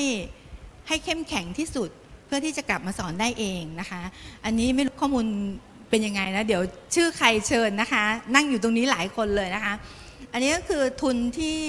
[0.88, 1.90] ให้เข้มแข็งที่สุด
[2.26, 4.02] เพื่อที่จะกลับมาสอนได้เองนะคะ
[4.46, 5.26] อันนี้ไม่รู้ข้อมูล
[5.90, 6.62] เป็นยังไงนะ เดี๋ยว
[6.96, 8.04] ชื่อใครเชิญนะคะ
[8.36, 9.74] นั่งอยู่ตรงนี้หลายคนเลยนะคะ
[10.34, 11.60] อันนี้ก็คือทุนที่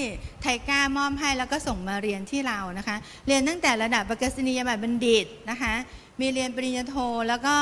[0.42, 5.74] ไทก้ามอบให้แล้วก็ส่งมาเรียนที่เรานะคะ เรียนตั้งแต่ระดับประกาศนียบัตรบัณฑิตนะคะ
[6.20, 6.96] มีเรียนปริญญาโท
[7.28, 7.54] แล้วก็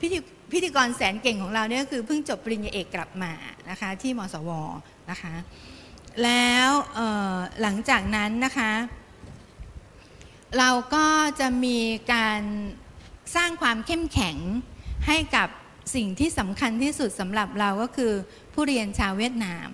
[0.00, 0.18] พิธี
[0.52, 3.32] พิธีกรแสนเก่งของเราเนี่ยก็คือเพิ่งจบปริญญาเอกกลับมา
[3.70, 4.50] นะคะที่มสว
[5.10, 5.34] นะคะ
[6.24, 6.70] แล้ว
[7.62, 8.72] หลังจากนั้นนะคะ
[10.58, 11.06] เราก็
[11.40, 11.78] จะมี
[12.14, 12.40] การ
[13.36, 14.36] สร้างความเข้มแข็ง
[15.06, 15.48] ให้กับ
[15.94, 18.12] สิ่งที่สำคัญที่สุดสำหรับเราก็คือ
[18.54, 19.68] ผู้เรียนชาวเวียดนาม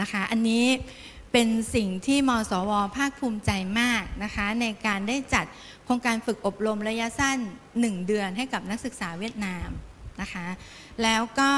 [0.00, 0.64] นะคะ อันนี้
[1.32, 5.44] เป็นสิ่งที่มสว ภาคภูมิใจมากนะคะ ในการได้จัด
[5.84, 7.38] โครงการฝึกอบรมระยะสั้น
[7.74, 9.68] 1 เดือนให้กับนักศึกษาเวียดนาม
[10.20, 10.46] นะคะ
[11.02, 11.50] แล้วก็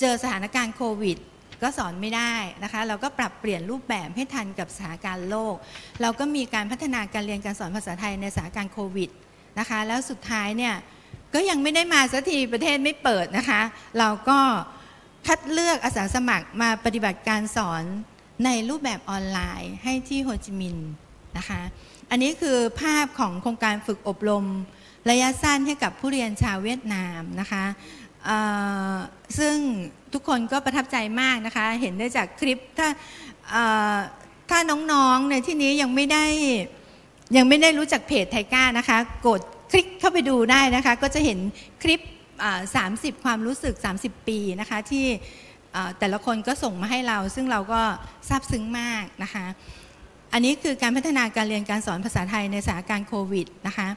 [0.00, 1.18] เจอสถานการณ์โควิด
[1.62, 5.54] ก็สอนไม่ได้นะคะ เราก็ปรับเปลี่ยนรูปแบบให้ทันกับสถานการณ์โลก
[6.02, 9.10] เราก็มีการพัฒนาการเรียนการสอนภาษาไทยในสถานการณ์โควิด
[9.58, 10.74] นะคะ แล้วสุดท้ายเนี่ย
[11.34, 13.62] ก็ยังไม่ได้มาสักทีประเทศไม่เปิดนะคะ
[13.98, 14.38] เราก็
[15.26, 17.82] คัดเลือกอาสาสมัครมาปฏิบัติการสอน
[18.44, 20.90] ในรูปแบบออนไลน์ให้ที่โฮจิมินห์
[21.36, 21.60] นะคะ
[22.10, 24.44] อันนี้คือภาพของโครงการฝึกอบรม
[25.10, 27.64] ระยะสั้นให้กับผู้เรียนชาวเวียดนามนะคะ
[29.38, 29.56] ซึ่ง
[30.12, 32.88] ทุกคนก็ประทับใจมากนะคะ เห็นได้จากคลิปถ้า
[34.50, 34.58] ถ้า
[34.92, 36.24] น้องๆในที่นี้ยังไม่ได้
[37.36, 41.38] ยังไม่ได้รู้จักเพจไทก้านะคะ กดคลิกเข้าไปดูได้นะคะ ก็จะเห็น
[41.82, 42.00] คลิป
[42.78, 45.06] 30 ความรู้สึก 30 ปีนะคะที่
[45.98, 47.80] แต่ละคนก็ส่งมาให้เรา ซึ่งเราก็
[48.28, 49.46] ซาบซึ้งมากนะคะ
[50.32, 53.88] อันนี้คือการพัฒนาการเรียนการสอนภาษาไทยในสถานการณ์โควิดนะคะ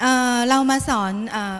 [0.00, 1.56] เเรามาสอนออ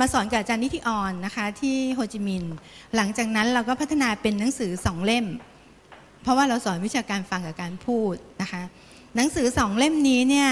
[0.00, 2.54] มาสอนกับอาจารย์นิติออนนะคะที่โฮจิมินห์
[2.96, 5.26] หลังจากนั้นเราก็พัฒนาเป็นหนังสือสองเล่ม
[6.22, 8.62] เพราะว่าเราสอนวิชาการฟังกับการพูดนะคะ
[9.16, 10.50] หนังสือสองเล่มนี้เนี่ย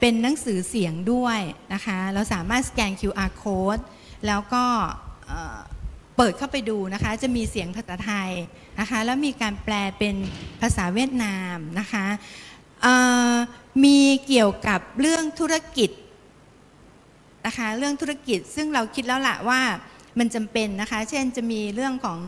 [0.00, 1.40] เป็นหนังสือเสียงด้วย
[1.74, 3.82] นะคะ เราสามารถสแกน QR code
[4.26, 4.64] แล้วก็
[6.16, 8.30] เปิดเข้าไปดูนะคะ จะมีเสียงภาษาไทย
[8.80, 10.16] นะคะ แล้วมีการแปลเป็น
[10.60, 12.06] ภาษาเวียดนามนะคะ
[13.84, 15.90] มีเกี่ยวกับเรื่องธุรกิจ
[17.46, 19.60] นะคะเรื่องธุรกิจซึ่งเราคิดแล้วละว่า
[20.18, 22.18] มันจำเป็นนะคะ เช่นจะมีเรื่องของ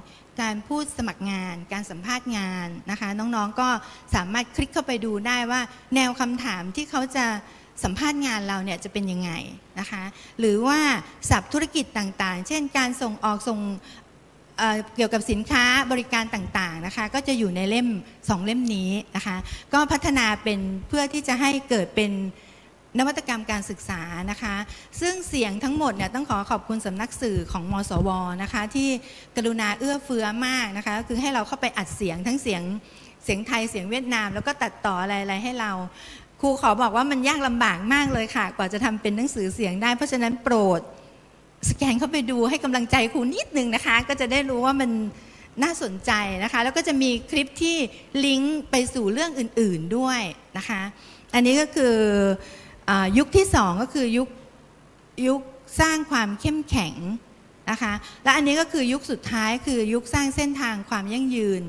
[0.40, 3.68] การพูดสมัครงาน การสัมภาษณ์งานนะคะ น้องๆก็
[4.14, 5.61] สามารถคลิกเข้าไปดูได้ว่า
[5.94, 7.26] แนวคำถามที่เขาจะ
[7.82, 9.30] สัมภาษณ์งานเราเนี่ยจะเป็นยังไง
[9.78, 10.02] นะคะ
[10.38, 10.78] หรือว่า
[11.30, 13.60] ศัพท์ธุรกิจต่างๆ เช่นการส่งออกส่ง
[14.58, 17.88] เเกี่ยวกับสินค้าบริการต่างๆนะคะก็จะอยู่ในเล่ม
[18.28, 19.37] สองเล่มนี้นะคะ
[19.72, 22.12] ก็พัฒนาเป็นเพื่อที่จะให้เกิดเป็น
[22.98, 24.54] นวัตกรรมการศึกษานะคะ
[25.00, 28.08] ซึ่งเสียงทั้งหมดเนี่ยต้องขอขอบคุณสำนักสื่อของมสว
[28.42, 28.88] นะคะ ที่
[29.37, 32.62] กรุณาเอื้อเฟื้อมากนะคะก็คือให้เราเข้าไปอัดเสียงทั้งเสียง
[33.24, 35.72] เสียงไทยเสียงเวียดนาม แล้วก็ตัดต่ออะไรๆให้เรา
[36.46, 40.80] ครูขอบอกว่ามันยากลำบากมากเลยค่ะ กว่าจะทำเป็นหนังสือเสียงได้ เพราะฉะนั้นโปรด
[41.70, 44.90] สแกนเข้าไปดูให้กำลังใจครูนิดนึงนะคะ ก็จะได้รู้ว่ามัน
[45.62, 46.12] น่าสนใจ
[46.44, 47.76] นะคะ แล้วก็จะมีคลิปที่
[48.24, 50.20] ลิงก์ไปสู่เรื่องอื่น ๆด้วย
[50.59, 50.80] นะคะ
[51.35, 51.96] อันนี้ก็คือ
[52.88, 54.28] อยุคที่สองก็คือยุค
[55.28, 55.40] ยุค
[55.80, 56.94] สร้างความเข้มแข็ง
[57.70, 57.92] นะคะ
[58.24, 61.62] และอันนี้ก็คือยุคสุดท้ายคือยุคสร้างเส้นทางความยั่งยืน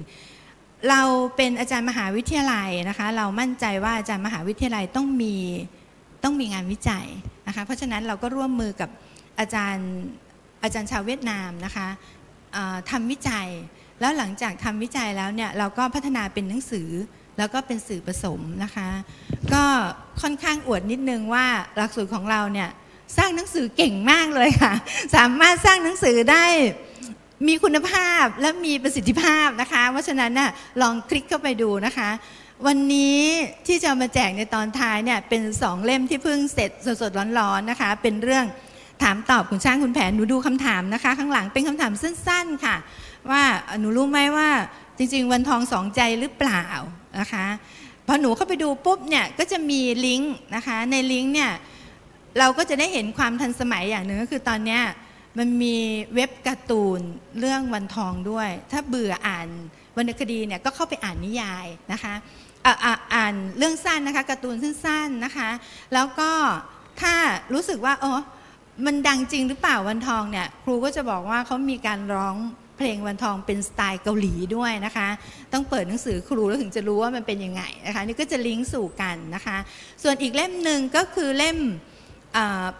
[0.89, 1.01] เรา
[1.35, 5.35] เป็นอาจารย์มหาวิทยาลัยนะคะ เรามั่นใจว่าอาจารย์มหาวิทยาลัยต้องมี
[6.23, 7.05] ต้องมีงานวิจัย
[7.47, 8.89] นะคะ เพราะฉะนั้นเราก็ร่วมมือกับ
[9.39, 9.89] อาจารย์
[10.63, 11.87] อาจารย์ชาวเวียดนามนะคะ
[12.55, 13.47] อ่าทำวิจัย
[13.99, 16.89] แล้วหลังจากทำวิจัยแล้วเนี่ยเราก็พัฒนาเป็นหนังสือ
[17.37, 18.89] แล้วก็เป็นสื่อผสมนะคะ
[19.53, 19.63] ก็
[20.21, 21.45] ค่อนข้างอวดนิดนึงว่า
[21.77, 22.69] หลักสูตรของเราเนี่ย
[23.17, 24.73] สร้างหนังสือเก่งมากเลยค่ะ
[25.15, 26.45] สามารถสร้างหนังสือได้
[27.47, 30.49] มีคุณภาพและมีประสิทธิภาพนะคะ เพราะฉะนั้นน่ะ
[30.81, 32.09] ลองคลิกเข้าไปดูนะคะ
[32.67, 33.21] วันนี้
[33.67, 36.71] ที่จะมาแจกในตอนท้ายเนี่ยเป็นสองเล่มที่เพิ่งเสร็จ
[37.01, 38.45] สดๆร้อนๆนะคะ เป็นเรื่อง
[39.03, 42.75] ถามตอบคุณช่างคุณแผนหนูดูคำถามนะคะ ข้างหลังเป็นคำถามสั้น ๆค่ะ
[43.31, 43.43] ว่า
[43.79, 44.49] หนูรู้ไหมว่า
[44.97, 46.65] จริง ๆ วันทองสองใจหรือเปล่า
[47.19, 47.45] นะคะ
[48.07, 51.51] พอหนูเข้าไปดูปุ๊บเนี่ยก็จะมีลิงก์นะคะในลิงก์เนี่ย
[52.39, 54.81] เราก็จะได้เห็นความทันสมัยอย่างหนึ่งก็คือตอนเนี้ย
[55.37, 55.77] มันมี
[56.15, 57.01] เว็บการ์ตูน
[57.39, 59.47] เรื่องวันทองด้วย ถ้าเบื่ออ่าน
[59.97, 62.13] วรรณคดีเนี่ยก็เข้าไปอ่านนิยายนะคะ
[62.65, 65.49] อะอ่านเรื่องสั้นนะคะการ์ตูนสั้นๆนะคะ
[65.93, 66.31] แล้วก็
[67.01, 67.15] ถ้า
[67.53, 68.13] รู้สึกว่าอ๋อ
[68.85, 72.35] มันดังจริงหรือเปล่าวันทองเนี่ยครูก็จะบอกว่าเขามีการร้อง
[72.77, 75.07] เพลงวันทองเป็นสไตล์เกาหลีด้วยนะคะ
[75.53, 79.57] ต้องเปิดหนังสือครูแล้วถึงจะรู้ว่ามันเป็นยังไงนะคะ นี่ก็จะลิงก์สู่กันนะคะ
[80.03, 81.57] ส่วนอีกเล่มหนึ่งก็คือเล่ม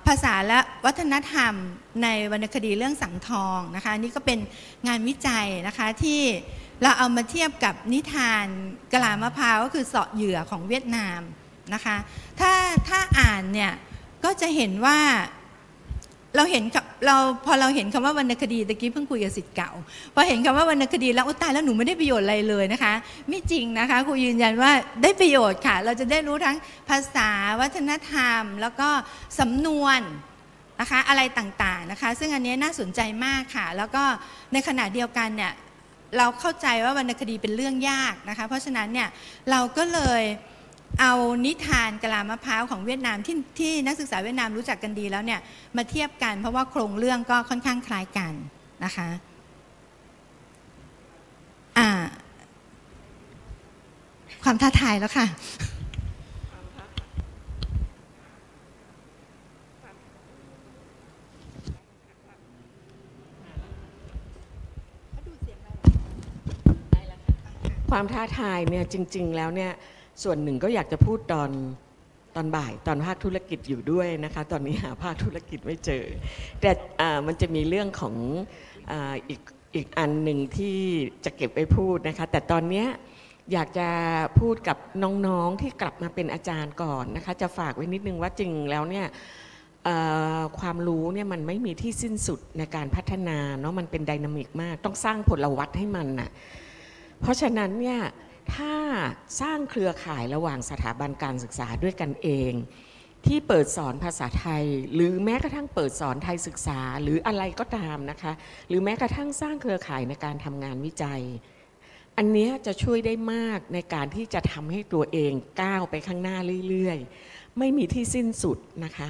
[0.08, 1.54] ภาษาและวัฒนธรรม
[2.04, 4.40] ในวรรณคดีเรื่องสังทองนะคะนี่ก็เป็น
[4.88, 6.22] งานวิจัยนะคะที่
[6.82, 8.46] เราเอามาเทียบกับนิทาน
[8.94, 11.22] กลามะพร้าวก็คือเสาะเหยื่อของเวียดนาม
[11.74, 11.98] นะคะ
[12.40, 12.52] ถ้า
[12.88, 13.74] ถ้าอ่านเนี่ย
[14.24, 15.00] ก็จะเห็นว่า
[16.36, 16.64] เราเห็น
[17.08, 19.72] เราพอเราเห็นคำว่าวรรณคดีตะกี้เพิ่งคุยกับสิทธิ์เก่า
[20.16, 22.94] พอเห็นคำว่าวรรณคดีแล้วอุยตายแล้วหนูไม่ได้ประโยชน์อะไรเลยนะคะ
[23.30, 24.72] ไม่จริงนะคะครูยืนยันว่า
[25.04, 26.58] ได้ประโยชน์ค่ะ เราจะได้รู้ทั้ง
[26.90, 27.30] ภาษา
[27.62, 28.90] วัฒนธรรม แล้วก็
[29.40, 30.00] สำนวน
[30.82, 34.04] นะคะอะไรต่างๆนะคะ ซึ่งอันนี้น่าสนใจมากค่ะ แล้วก็
[34.54, 35.54] ในขณะเดียวกันเนี่ย
[36.18, 39.10] เราเข้าใจว่าวรรณคดีเป็นเรื่องยากนะคะ เพราะฉะนั้นเนี่ย
[39.52, 40.24] เราก็เลย
[41.00, 41.14] เอา
[41.46, 45.40] นิทานกะลามะพร้าวของเวียดนามที่ที่นักศึกษาเวียดนามรู้จักกันดีแล้วเนี่ย
[45.78, 48.34] มาเทียบกันเพราะว่าโครงเรื่องก็ค่อนข้างคล้ายกัน
[48.84, 49.08] นะคะ
[51.78, 51.90] อ่า
[54.44, 55.28] ความท้าทายแล้วค่ะ
[67.92, 69.72] ความท้าทายเนี่ยจริง ๆ แล้วเนี่ย
[70.24, 71.50] ส่วนหนึ่งก็อยากจะพูดตอน
[72.36, 76.04] ตอนบ่ายตอนภาคธุรกิจอยู่ด้วยนะคะ ตอนนี้หาภาคธุรกิจไม่เจอ
[76.62, 76.72] แต่
[77.28, 78.16] มันจะมีเรื่องของ
[79.30, 79.42] อีก
[79.76, 80.78] อีกอันหนึ่งที่
[81.26, 82.86] จะเก็บไว้พูดนะคะ แต่ตอนนี้
[83.54, 83.90] อยากจะ
[84.40, 89.06] พูดกับน้องๆที่กลับมาเป็นอาจารย์ก่อนนะคะ จะฝากไว้นิดนึงว่าจริงแล้วเนี่ย
[90.60, 96.30] ความรู้เนี่ยมันไม่มีที่สิ้นสุดในการพัฒนาเนาะมันเป็นไดนามิกมาก ต้องสร้างผลวัตให้มันน่ะ
[97.22, 98.00] เพราะฉะนั้นเนี่ย
[98.54, 98.74] ถ้า
[99.42, 102.54] สร้างเครือข่ายระหว่างสถาบันการศึกษาด้วยกันเอง
[103.26, 108.34] ที่เปิดสอนภาษาไทย หรือแม้กระทั่งเปิดสอนไทยศึกษาหรืออะไรก็ตามนะคะ
[108.68, 111.22] หรือแม้กระทั่งสร้างเครือข่ายในการทำงานวิจัย
[112.18, 116.38] อันนี้จะช่วยได้มากในการที่จะทำให้ตัวเองก้าวไปข้างหน้า
[116.70, 119.10] เรื่อยๆ ไม่มีที่สิ้นสุดนะคะ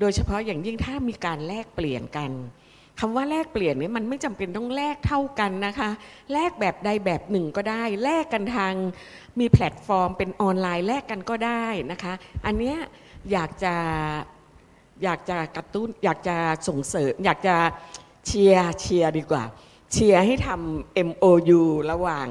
[0.00, 2.30] โดยเฉพาะอย่างยิ่งถ้ามีการแลกเปลี่ยนกัน
[3.00, 5.90] คำว่าแลกเปลี่ยนนี่มันไม่จำเป็นต้องแลกเท่ากันนะคะ
[6.32, 8.74] แลกแบบใดแบบหนึ่งก็ได้ แลกกันทาง
[9.38, 12.12] มีแพลตฟอร์ม เป็นออนไลน์แลกกันก็ได้นะคะ
[12.46, 12.76] อันเนี้ย
[13.32, 13.74] อยากจะ
[15.02, 16.36] อยากจะกระตุ้นอยากจะ
[16.68, 17.56] ส่งเสริม อยากจะ
[18.26, 19.44] เชียร์เชียร์ดีกว่า
[19.92, 22.28] เชียร์ให้ทำ MOU ระหว่าง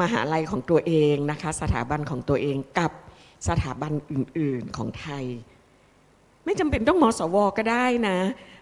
[0.00, 2.92] มหาลัยของตัวเองนะคะ สถาบันของตัวเองกับ
[3.48, 5.24] สถาบันอื่น ๆของไทย
[6.44, 8.18] ไม่จำเป็นต้องมสวก็ได้นะ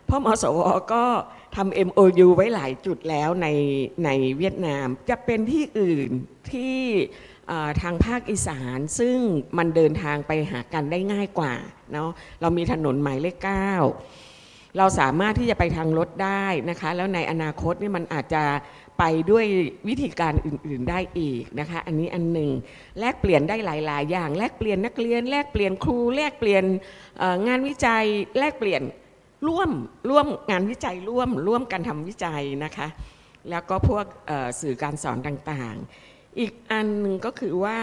[0.09, 0.61] พราะมสว
[0.92, 1.05] ก็
[1.57, 3.49] ทำ MOU ไว้หลายจุดแล้วใน
[4.05, 6.11] ในเวียดนาม จะเป็นที่อื่น
[6.53, 6.79] ที่
[7.83, 9.16] ทางภาคอีสานซึ่ง
[9.59, 11.55] มันเดินทางไปหากันได้ง่ายกว่า
[11.92, 13.71] เนาะเรามีถนนหมายเลขเก้า
[14.79, 18.45] เราสามารถที่จะไปทางรถได้นะคะ แล้วในอนาคตนี่มันอาจจะ
[18.99, 19.47] ไปด้วย
[19.88, 22.51] วิธีการอื่น ๆได้อีกนะคะ อันนี้อันหนึ่ง
[23.01, 26.64] แลกเปลี่ยนได้หลาย ๆ อย่าง แลกเปลี่ยนนักเรียน แลกเปลี่ยนครู แลกเปลี่ยน
[27.47, 28.05] งานวิจัย
[28.38, 28.83] แลกเปลี่ยน
[29.49, 29.70] ร่วม
[30.11, 32.88] ร่วมงานวิจัยร่วมร่วมกันทำวิจัยนะคะ
[33.51, 34.07] แล้วก็พวก
[34.61, 37.79] สื่อการสอนต่างๆ อีกอันหนึ่งก็คือว่า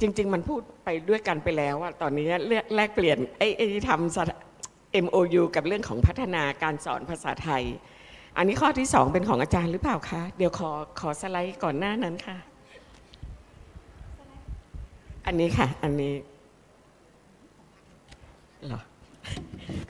[0.00, 2.26] จริง ๆ มันพูดไปด้วยกันไปแล้วว่าตอนนี้
[2.74, 7.62] แลกเปลี่ยนไอ้ไอ้ทำ MOU กับเรื่องของพัฒนาการสอนภาษาไทย
[8.36, 12.36] อันนี้ข้อที่สองเป็นของอาจารย์หรือเปล่าคะ เดี๋ยวขอขอสไลด์ก่อนหน้านั้นค่ะ
[15.26, 16.12] อันนี้ค่ะ อันนี้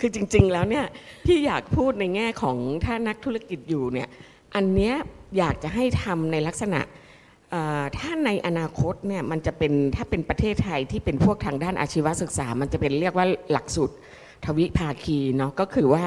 [0.00, 0.86] คือจริง ๆ แล้วเนี่ย
[1.26, 4.08] ที่อยากพูดในแง่ของถ้านักธุรกิจอยู่เนี่ย
[4.54, 4.94] อันเนี้ย
[5.38, 6.80] อยากจะให้ทำในลักษณะ
[7.98, 13.94] ถ้าในอนาคตเนี่ยมันจะเป็นถ้าเป็นประเทศไทยที่เป็นพวกทางด้านอาชีวศึกษา มันจะเป็นเรียกว่าหลักสูตร
[14.44, 16.04] ทวิภาคีเนาะก็คือว่า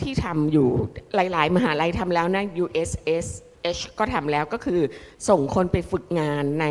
[0.00, 0.68] ที่ทำอยู่
[1.14, 4.80] หลาย ๆ มหาลัยทำแล้วนะ USSH ก็ทำแล้วก็คือ
[5.28, 6.66] ส่งคนไปฝึกงานใน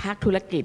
[0.00, 0.64] ภาคธุรกิจ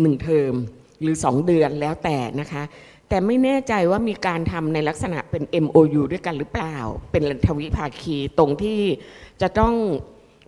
[0.00, 0.54] หนึ่งเทอม
[1.00, 2.62] หรือ 2 เดือนแล้วแต่นะคะ
[3.08, 6.76] แต่ไม่แน่ใจว่ามีการทำในลักษณะเป็น MOU ด้วยกันหรือเปล่า
[7.10, 8.80] เป็นทวิภาคีตรงที่
[9.42, 9.74] จะต้อง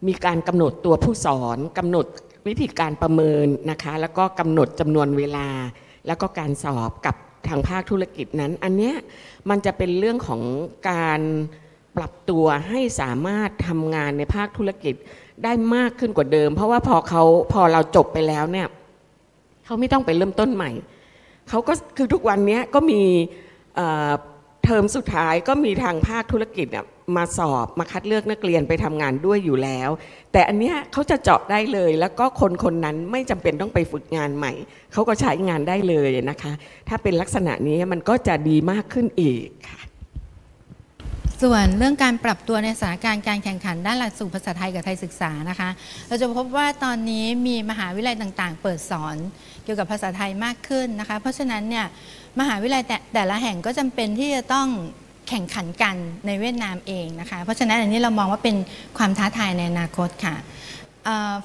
[0.08, 2.06] มีการกำหนดตัวผู้สอนกำหนด
[2.48, 5.48] วิธีการประเมินนะคะ แล้วก็กำหนดจำนวนเวลา
[6.06, 7.14] แล้วก็การสอบกับ
[7.48, 8.94] ทางภาคธุรกิจนั้น อันเนี้ย
[9.50, 10.42] มันจะเป็นเรื่องของ
[10.90, 11.20] การ
[11.96, 14.94] ปรับตัวให้สามารถทำงานในภาคธุรกิจ
[15.44, 18.68] ได้มากขึ้นกว่าเดิม เพราะว่าพอเขาพอเราจบไปแล้วเนี่ย
[19.70, 20.70] เขาไม่ต้องไปเริ่มต้นใหม่
[21.48, 23.02] เขาก็คือทุกวันนี้ก็มี
[24.64, 26.66] เทอมสุดท้ายก็มีทางภาคธุรกิจ
[27.16, 29.90] มาสอบมาคัดเลือกนักเรียนไปทำงานด้วยอยู่แล้ว
[30.32, 34.52] แต่อันเนี้ยเขาจะเจาะได้เลย แล้วก็คนคนนั้นไม่จำเป็นต้องไปฝึกงานใหม่
[34.92, 36.52] เขาก็ใช้งานได้เลยนะคะ
[36.88, 39.80] ถ้าเป็นลักษณะนี้มันก็จะดีมากขึ้นอีกค่ะ
[41.42, 45.70] ส่วนเรื่องการปรับตัวในสถานการณ์การแข่งขันด้านหลักสูตรภาษาไทยกับไทยศึกษานะคะ
[46.08, 49.16] เราจะพบว่าตอนนี้มีมหาวิทยาลัยต่างๆ เปิดสอน
[49.70, 51.86] กี่ยวกับภาษาไทยมากขึ้นนะคะ เพราะฉะนั้นเนี่ย
[52.40, 54.68] มหาวิทยาลัยแต่แต่ละแห่งก็จำเป็นที่จะต้อง
[55.28, 58.56] แข่งขันกันในเวียดนามเองนะคะ เพราะฉะนั้นอันนี้เรามองว่าเป็น
[58.98, 60.36] ความท้าทายในอนาคตค่ะ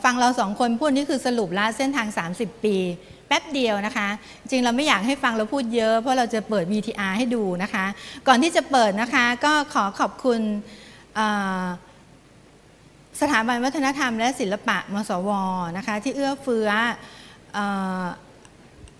[0.04, 2.08] ฟังเราสองคนพูดนี่คือสรุปละเส้นทาง
[2.38, 2.76] 30 ปี
[3.28, 4.08] แป๊บเดียวนะคะ
[4.40, 7.86] จริงเราไม่อยากให้ฟังเราพูดเยอะ เพราะเราจะเปิด VTR ให้ดูนะคะ
[8.28, 10.40] ก่อนที่จะเปิดนะคะก็ขอขอบคุณ
[13.22, 15.30] สถาบันวัฒนธรรมและศิลปะมสว
[15.78, 16.70] นะคะ ที่เอื้อเฟื้อ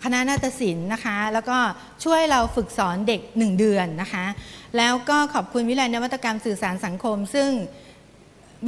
[0.04, 1.58] คณะนาฏศิลป์นะคะ แล้วก็
[2.04, 4.26] ช่วยเราฝึกสอนเด็ก 1 เดือนนะคะ
[4.78, 7.50] แล้วก็ขอบคุณวิทยาลัยนวัตกรรมสื่อสารสังคม ซึ่ง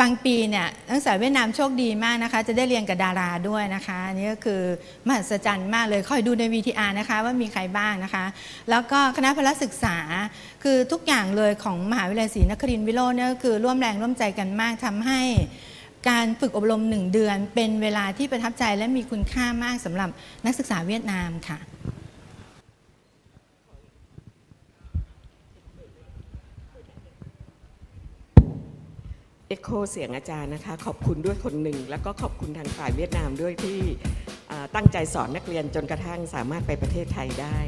[0.01, 4.61] บางปีเนี่ยนักศึกษาเวียดนามโชคดีมากนะคะ จะได้เรียนกับดาราด้วยนะคะอันนี่ก็คือ
[5.07, 8.25] มหัศจรรย์มากเลยคอยดูใน VTR นะคะว่ามีใครบ้างนะคะ
[8.69, 9.97] แล้วก็คณะพละศึกษา
[10.63, 15.21] คือทุกอย่างเลยของมหาวิทยาลัยศรีนครินทร์วิโรจน์เนี่ยก็คือร่วมแรงร่วมใจกันมากทำให้
[16.09, 20.09] การฝึกอบรมหนึ่งเดือน เป็นเวลาที่ประทับใจและมีคุณค่ามากสำหรับ
[20.45, 21.59] นักศึกษาเวียดนามค่ะ
[29.47, 33.79] เอ็กโคเสียงอาจารย์นะคะ ขอบคุณด้วยคนหนึ่ง แล้วก็ขอบคุณทางฝ่ายเวียดนามด้วยที่
[34.75, 37.59] ตั้งใจสอนนักเรียนจนกระทั่งสามารถไปประเทศไทยได้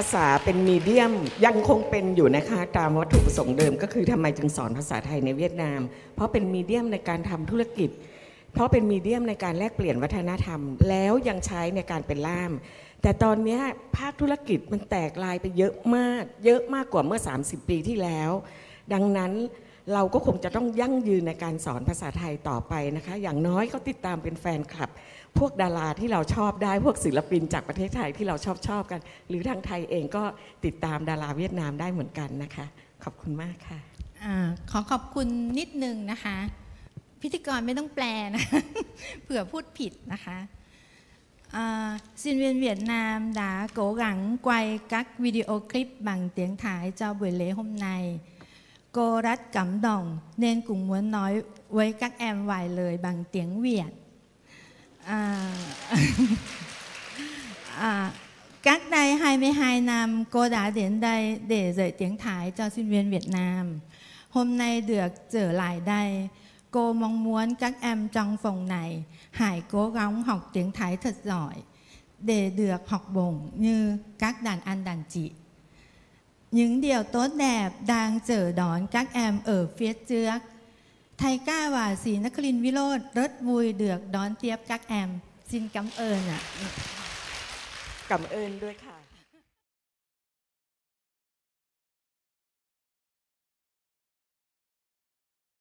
[0.00, 1.12] าษาเป็นมีเดียม
[1.44, 5.80] ยังคงเป็นอยู่นะคะ ตามวัตถุประสงค์เดิมก็คือทำไมจึงสอนภาษาไทยในเวียดนาม
[6.14, 7.90] เพราะเป็นมีเดียมในการทำธุรกิจ
[8.52, 12.52] เพราะเป็นมีเดียมในการแลกเปลี่ยนวัฒนธรรม แล้วยังใช้ในการเป็นล่าม
[13.02, 13.60] แต่ตอนนี้
[13.96, 18.30] ภาคธุรกิจมันแตกลายไปเยอะมาก เยอะมากกว่าเมื่อ 30 ปีที่แล้ว
[18.92, 19.32] ดังนั้น
[19.94, 24.90] เราก็คงจะต้องยั่งยืนในการสอนภาษาไทยต่อไปนะคะ อย่างน้อยเขาติดตามเป็นแฟนคลับ
[25.38, 30.24] พวกดาราที่เราชอบได้พวกศิลปินจากประเทศไทยที่เราชอบชอบกัน หรือทางไทยเองก็
[30.64, 32.66] ติดตามดาราเวียดนามได้เหมือนกันนะคะ
[33.04, 33.78] ขอบคุณมากค่ะ
[34.24, 34.34] อา
[34.70, 35.26] ขอขอบคุณ
[35.58, 36.36] นิดนึงนะคะ
[37.22, 38.44] พิธีกรไม่ต้องแปลนะ
[39.22, 40.38] เผื่อพูดผิดนะคะ
[41.52, 46.92] à, sinh viên Việt Nam đã cố gắng quay các video clip bằng tiếng Thái
[46.96, 48.20] cho buổi lễ hôm nay.
[48.92, 53.60] Cô rất cảm động nên cũng muốn nói với các em vài lời bằng tiếng
[53.60, 54.05] Việt.
[55.06, 55.52] À,
[57.78, 58.12] à,
[58.62, 63.10] cách đây 22 năm cô đã đến đây để dạy tiếng Thái cho sinh viên
[63.10, 63.80] Việt Nam.
[64.30, 66.28] Hôm nay được trở lại đây,
[66.70, 71.14] cô mong muốn các em trong phòng này hãy cố gắng học tiếng Thái thật
[71.24, 71.54] giỏi
[72.18, 75.30] để được học bổng như các đàn anh đàn chị.
[76.50, 80.38] Những điều tốt đẹp đang chờ đón các em ở phía trước.
[81.18, 85.10] ไทก้าว่าสีนครินวิโรดรถวุยเดือกดอนเตียบกักแอม
[85.50, 86.42] ซินกำเอิญอะ
[88.10, 88.85] กำเอิญด้วยค่ะ